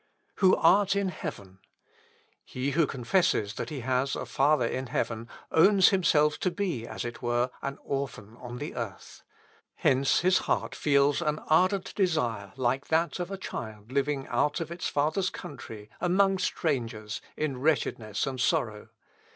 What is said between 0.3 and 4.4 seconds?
"Who art in heaven. He who confesses that he has a